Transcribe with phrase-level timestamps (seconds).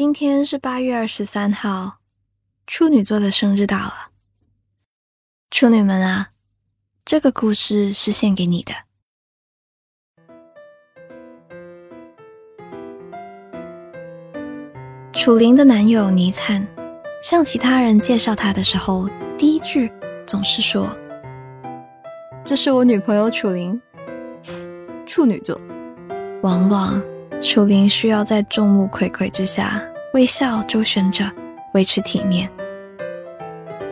[0.00, 1.98] 今天是八月二十三号，
[2.66, 3.92] 处女座的生日到了。
[5.50, 6.30] 处女们啊，
[7.04, 8.72] 这个故事是献给你的。
[15.12, 16.66] 楚林的男友倪灿，
[17.22, 19.92] 向其他人介绍他的时候，第一句
[20.26, 20.88] 总是说
[22.42, 23.78] ：“这是我女朋友楚林，
[25.04, 25.60] 处女座。”
[26.42, 26.98] 往往
[27.38, 31.30] 楚林需要在众目睽睽之下微笑周旋着，
[31.72, 32.50] 维持体面，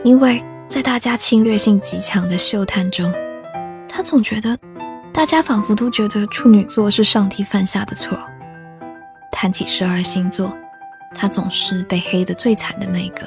[0.03, 3.11] 因为在大家侵略性极强的秀探中，
[3.87, 4.57] 他总觉得
[5.13, 8.17] 大家仿佛都觉得处女座是上帝犯下的错。
[9.31, 10.55] 谈起十二星座。
[11.15, 13.25] 他总是被黑的最惨的那个。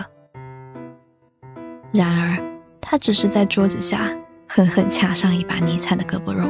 [1.92, 2.40] 然而，
[2.80, 4.08] 他只是在桌子下
[4.48, 6.48] 狠狠掐上一把尼采的胳膊肉。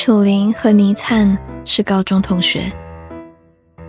[0.00, 2.70] 楚林和倪灿是高中同学，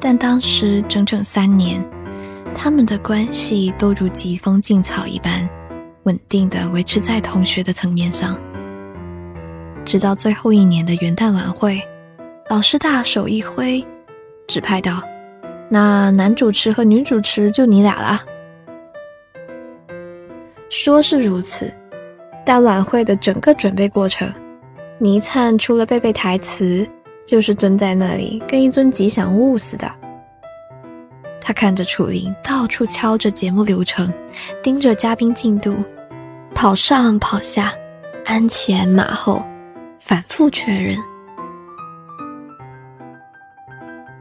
[0.01, 1.87] 但当时整整三年，
[2.55, 5.47] 他们的关系都如疾风劲草一般，
[6.05, 8.35] 稳定的维持在同学的层面上。
[9.85, 11.79] 直到最后一年的元旦晚会，
[12.49, 13.85] 老师大手一挥，
[14.47, 15.03] 指派道
[15.69, 18.19] ：“那男主持和女主持就你俩了。”
[20.71, 21.71] 说是如此，
[22.43, 24.27] 但晚会的整个准备过程，
[25.01, 26.87] 倪灿除了背背台词，
[27.25, 29.89] 就是蹲在那里跟一尊吉祥物似的。
[31.41, 34.13] 他看着楚灵到处敲着节目流程，
[34.61, 35.73] 盯着嘉宾进度，
[36.53, 37.73] 跑上跑下，
[38.25, 39.43] 鞍前马后。
[40.01, 40.97] 反复确认。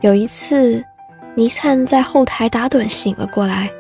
[0.00, 0.84] 有一次，
[1.36, 3.70] 倪灿在后台打盹醒了过来，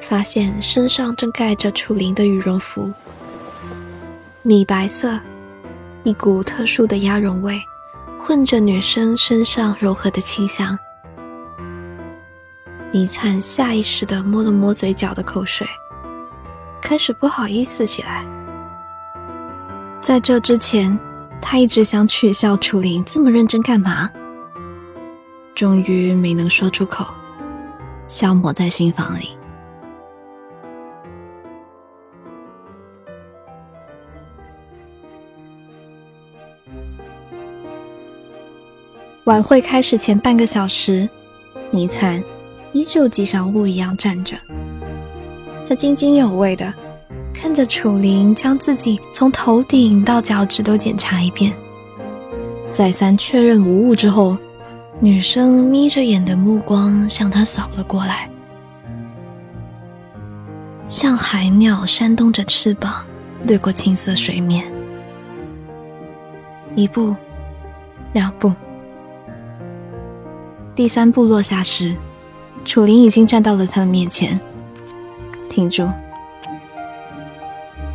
[0.00, 2.90] 发现身上正盖着楚灵的羽绒服，
[4.42, 5.20] 米白色，
[6.08, 7.60] 一股特殊的鸭绒味，
[8.18, 10.78] 混着女生身上柔和的清香。
[12.90, 15.66] 倪灿下意识地摸了摸嘴角的口水，
[16.80, 18.24] 开始不好意思起来。
[20.00, 20.98] 在这之前。
[21.40, 24.10] 他一直想取笑楚灵这么认真干嘛，
[25.54, 27.06] 终于没能说出口，
[28.08, 29.37] 消磨在心房里。
[39.28, 41.06] 晚会开始前半个小时，
[41.70, 42.24] 尼灿
[42.72, 44.34] 依旧吉祥物一样站着，
[45.68, 46.72] 他津津有味的。
[47.34, 51.52] 看着楚灵将自己从头顶到脚趾都检查一遍，
[52.72, 54.34] 再三确认无误之后，
[54.98, 58.30] 女生眯着眼的目光向他扫了过来，
[60.88, 63.04] 像海鸟扇动着翅膀
[63.44, 64.64] 掠过青色水面。
[66.74, 67.14] 一步，
[68.14, 68.50] 两步，
[70.78, 71.96] 第三步落下时，
[72.64, 74.40] 楚灵已经站到了他的面前，
[75.50, 75.90] 停住。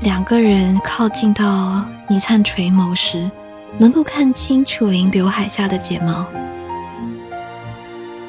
[0.02, 3.32] 两个人靠近到倪灿垂眸时，
[3.78, 6.28] 能够看清楚林刘海下的睫毛。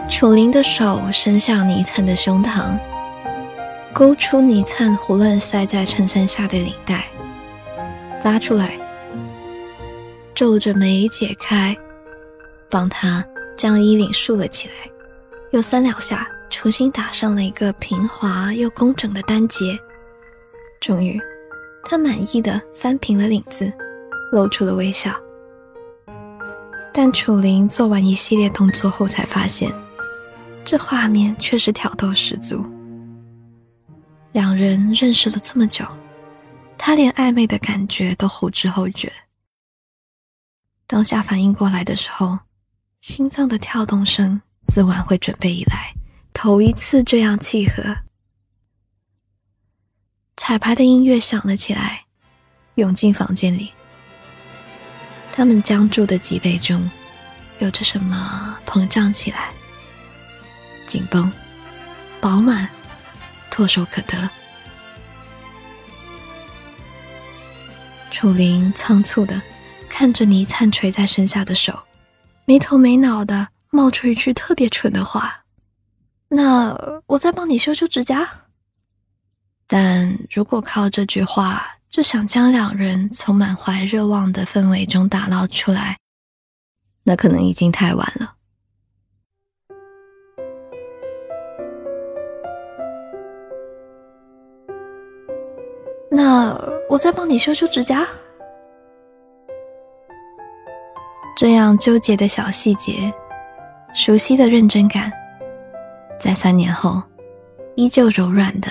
[0.08, 2.78] 楚灵的手伸向倪灿的胸膛，
[3.92, 7.06] 勾出倪灿胡乱塞在衬衫下的领带，
[8.22, 8.78] 拉出来，
[10.32, 11.76] 皱着眉解开，
[12.70, 13.24] 帮他
[13.56, 14.74] 将衣领竖了起来，
[15.52, 19.78] 又三两下重新打上了一个平滑又工整的单结，
[20.80, 21.20] 终于。
[21.86, 23.70] 他满意的翻平了领子，
[24.32, 25.14] 露出了微笑。
[26.94, 29.70] 但楚林做完一系列动作后，才发现，
[30.64, 32.64] 这画面确实挑逗十足。
[34.32, 35.84] 两人认识了这么久，
[36.78, 39.12] 他连暧昧的感觉都后知后觉。
[40.86, 42.38] 当下反应过来的时候，
[43.04, 45.92] 心脏的跳动声自晚会准备以来
[46.32, 47.98] 头一次这样契合。
[50.38, 52.06] 彩排的音乐响了起来，
[52.76, 53.70] 涌进房间里。
[55.34, 56.90] 他们僵住的脊背中，
[57.58, 59.52] 有着什么膨胀起来，
[60.86, 61.30] 紧绷、
[62.22, 62.66] 饱满、
[63.50, 64.30] 唾手可得。
[68.10, 69.42] 楚灵仓促的
[69.90, 71.78] 看着倪灿垂在身下的手，
[72.46, 75.44] 没头没脑的冒出一句特别蠢的话
[76.28, 76.76] ：“那
[77.06, 78.28] 我再帮你修修指甲。”
[79.66, 85.98] 但如果靠这句话就想将两人从满怀热望的氛围中打捞出来，
[87.02, 88.34] 那可能已经太晚了。
[96.10, 96.54] 那
[96.90, 98.06] 我再帮你修修指甲。
[101.36, 103.12] 这样纠结的小细节，
[103.92, 105.12] 熟悉的认真感，
[106.20, 107.02] 在三年后，
[107.74, 108.68] 依旧柔软的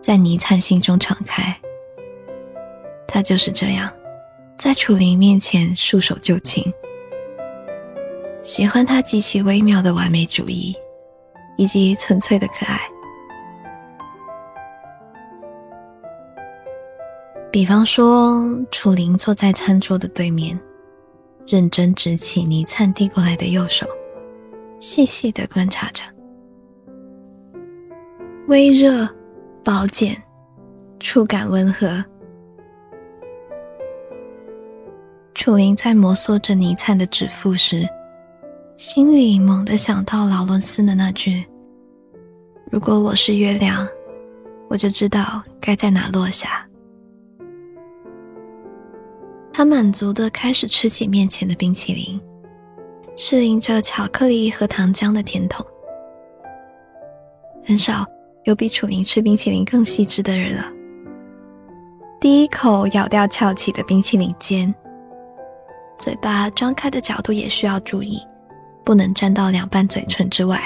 [0.00, 1.56] 在倪灿心中敞开。
[3.08, 3.90] 他就是这样，
[4.58, 6.62] 在楚林面前束手就擒。
[8.42, 10.76] 喜欢他极其微妙的完美主义，
[11.56, 12.78] 以及纯粹的可爱。
[17.50, 20.58] 比方说，楚林坐在餐桌的对面，
[21.46, 23.86] 认真执起倪灿递过来的右手，
[24.78, 26.02] 细细的观察着，
[28.48, 29.06] 微热、
[29.64, 30.16] 薄茧，
[31.00, 32.04] 触感温和。
[35.34, 37.88] 楚林在摩挲着倪灿的指腹时，
[38.76, 41.44] 心里猛地想到劳伦斯的那句
[42.70, 43.88] ：“如果我是月亮，
[44.68, 46.61] 我就知道该在哪落下。”
[49.62, 52.20] 他满足的开始吃起面前的冰淇淋，
[53.14, 55.64] 适应着巧克力和糖浆的甜筒。
[57.64, 58.04] 很少
[58.42, 60.64] 有比楚林吃冰淇淋更细致的人了。
[62.20, 64.74] 第一口咬掉翘起的冰淇淋尖。
[65.96, 68.20] 嘴巴张开的角度也需要注意，
[68.82, 70.60] 不能沾到两半嘴唇之外。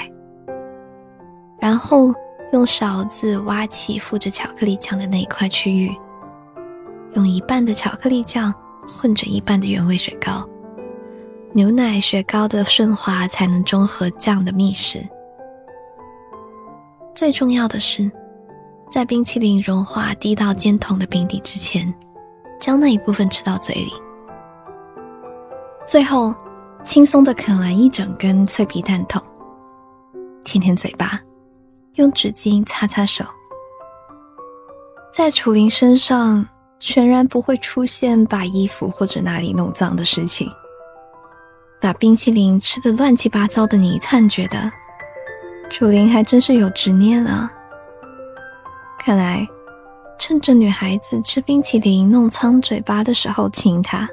[1.59, 2.11] 然后
[2.51, 5.95] 用勺子挖起附着巧克力酱的那一块区域，
[7.13, 8.51] 用一半的巧克力酱
[8.87, 10.47] 混着一半的原味雪糕，
[11.51, 15.05] 牛奶雪糕的顺滑才能中和酱的密实。
[17.13, 18.09] 最重要的是，
[18.89, 21.93] 在冰淇淋融化滴到尖筒的冰底之前，
[22.59, 23.91] 将那一部分吃到嘴里。
[25.85, 26.33] 最后，
[26.83, 29.21] 轻松的啃完一整根脆皮蛋筒，
[30.43, 31.19] 舔舔嘴巴，
[31.95, 33.25] 用纸巾擦擦手，
[35.11, 36.47] 在楚林身上
[36.79, 40.49] 全然不会出现把衣服或者哪里弄脏的事情。
[41.79, 44.71] 把冰淇淋吃的乱七八糟的倪灿觉得，
[45.69, 47.51] 楚林还真是有执念啊。
[48.99, 49.47] 看来，
[50.17, 54.09] 趁着女孩子吃冰淇淋弄脏嘴巴的时候亲她。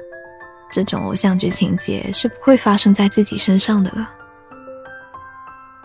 [0.71, 4.11] 这种偶像剧情节是不会发生在自己身上的了，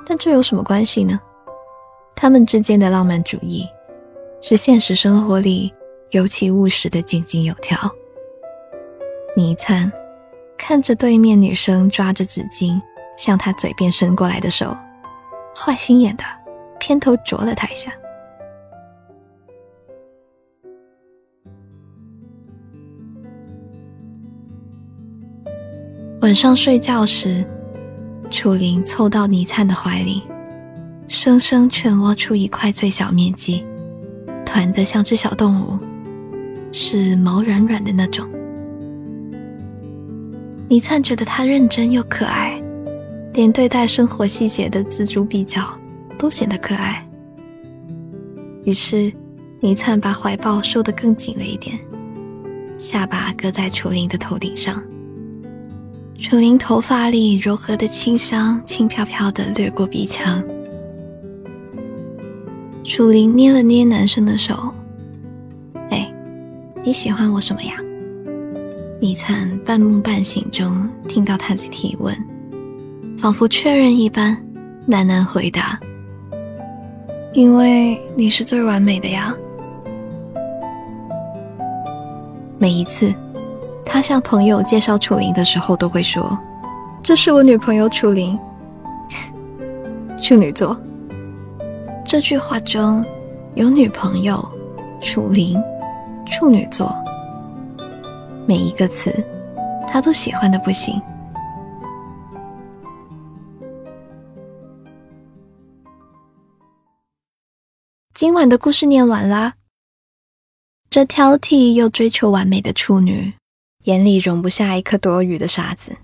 [0.04, 1.20] 但这有什么关系呢？
[2.16, 3.64] 他们之间的浪漫主义，
[4.40, 5.72] 是现实生活里
[6.10, 7.78] 尤其务实的井井有条。
[9.36, 9.90] 倪灿
[10.58, 12.80] 看着对面女生抓着纸巾
[13.16, 14.76] 向他嘴边伸过来的手，
[15.56, 16.24] 坏心眼的
[16.78, 17.92] 偏头啄了他一下。
[26.22, 27.44] 晚上睡觉时，
[28.28, 30.22] 楚林凑到倪灿的怀里，
[31.08, 33.64] 生生蜷窝出一块最小面积，
[34.44, 35.78] 团得像只小动物，
[36.72, 38.28] 是毛软软的那种。
[40.68, 42.62] 倪灿觉得他认真又可爱，
[43.34, 45.62] 连对待生活细节的锱铢必较
[46.16, 47.04] 都显得可爱。
[48.64, 49.12] 于是，
[49.60, 51.76] 倪灿把怀抱收得更紧了一点，
[52.78, 54.80] 下巴搁在楚林的头顶上。
[56.18, 60.40] 楚林头发里柔和的清香，轻飘飘的掠过鼻腔。
[62.84, 64.72] 楚林捏了捏男生的手，
[66.82, 67.74] 你喜欢我什么呀？
[69.00, 72.16] 倪灿半梦半醒中听到他的提问，
[73.18, 74.36] 仿佛确认一般，
[74.88, 75.78] 喃喃回答
[77.34, 79.34] ：“因为你是最完美的呀。”
[82.58, 83.12] 每一次。
[83.92, 86.38] 他向朋友介绍楚林的时候，都会说
[87.02, 88.38] ：“这是我女朋友楚林，
[90.16, 90.80] 处女座。”
[92.06, 93.04] 这句话中
[93.56, 94.48] 有女朋友、
[95.00, 95.58] 楚林、
[96.30, 96.94] 处女座，
[98.46, 99.12] 每一个词
[99.86, 101.02] 他都喜欢的不行。
[108.14, 109.54] 今晚的故事念完啦，
[110.88, 113.34] 这挑剔又追求完美的处女。
[113.84, 115.96] 眼里容不下一颗多余的沙子。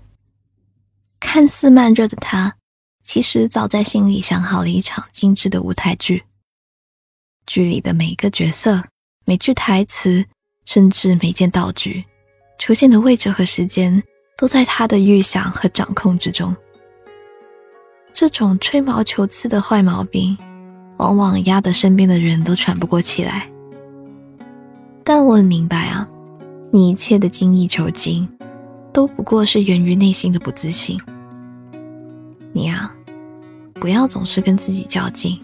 [1.19, 2.55] 看似慢热的他，
[3.03, 6.23] 其实早在心里想好了一场精致的舞台剧。
[7.45, 8.83] 剧里的每一个角色、
[9.29, 10.23] 每句台词，
[10.63, 12.05] 甚至每件道具
[12.57, 14.01] 出现的位置和时间，
[14.37, 16.55] 都在他的预想和掌控之中。
[18.13, 20.37] 这种吹毛求疵的坏毛病，
[20.95, 23.51] 往往压得身边的人都喘不过气来。
[25.03, 26.07] 但我很明白啊。
[26.71, 28.25] 你一切的精益求精，
[28.93, 30.97] 都不过是源于内心的不自信。
[32.53, 32.95] 你呀，
[33.73, 35.37] 不要总是跟自己较劲。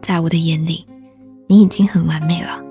[0.00, 0.84] 在我的眼里，
[1.52, 2.64] 你已经很完美了。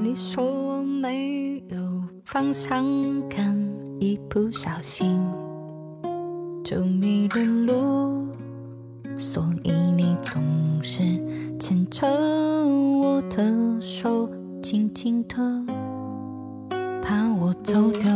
[0.00, 1.78] 你说我没有
[2.24, 2.84] 方向
[3.28, 3.56] 感，
[4.00, 5.16] 一不小心
[6.64, 8.26] 就迷了路，
[9.16, 10.42] 所以你总
[10.82, 11.02] 是
[11.56, 14.28] 牵着我的手，
[14.60, 15.36] 紧紧的，
[17.00, 18.10] 怕我走丢。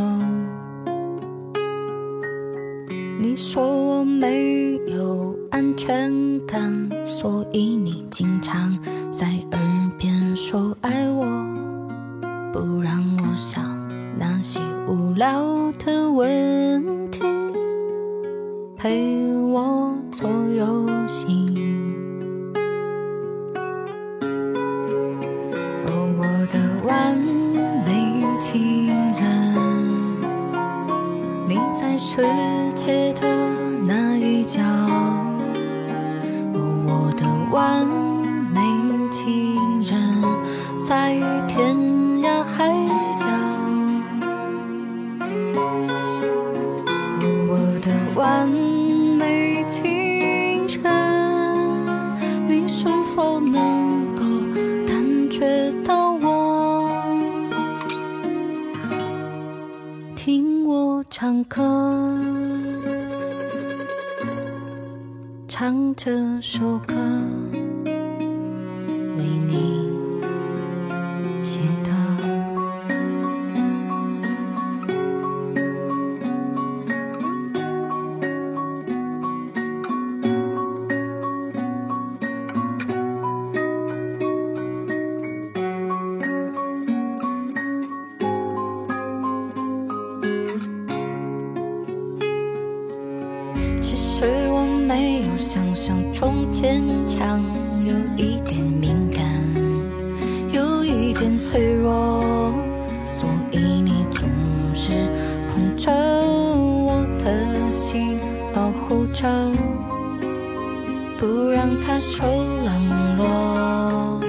[3.21, 6.09] 你说我没有安全
[6.47, 8.79] 感，所以你经常
[9.11, 11.25] 在耳边说爱我，
[12.53, 13.77] 不让我想
[14.17, 17.19] 那些无聊的问题，
[18.77, 21.58] 陪我做游戏。
[47.47, 47.51] 我
[47.81, 50.87] 的完美情人，
[52.47, 54.23] 你是否能够
[54.87, 56.89] 感觉到我？
[60.15, 61.61] 听我唱歌，
[65.47, 66.11] 唱这
[66.41, 66.88] 首歌，
[97.85, 99.21] 有一点敏感，
[100.51, 102.21] 有一点脆弱，
[103.05, 104.27] 所以你总
[104.73, 104.91] 是
[105.49, 108.17] 捧着我的心，
[108.53, 109.27] 保护着，
[111.17, 114.19] 不让它受冷落。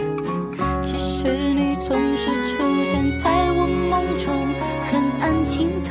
[0.83, 4.35] 其实你总是出现在我梦中，
[4.91, 5.91] 很安静的。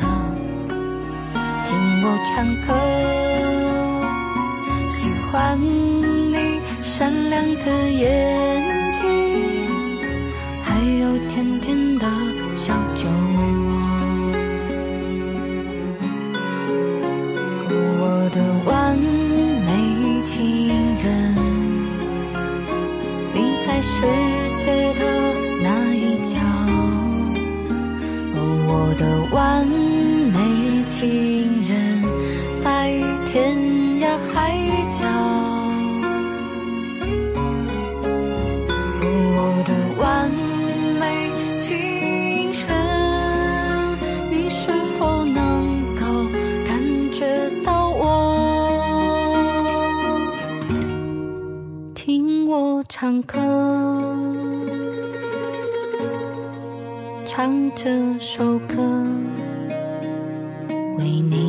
[1.65, 1.67] 听
[2.03, 2.67] 我唱歌，
[4.89, 5.59] 喜欢
[6.99, 8.78] 善良的眼
[57.41, 58.75] 唱这首歌，
[60.97, 61.48] 为你